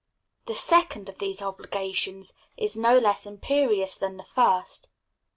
The 0.47 0.55
second 0.55 1.09
of 1.09 1.19
these 1.19 1.43
obligations 1.43 2.33
is 2.57 2.75
no 2.75 2.97
less 2.97 3.27
imperious 3.27 3.95
than 3.95 4.17
the 4.17 4.23
first. 4.23 4.87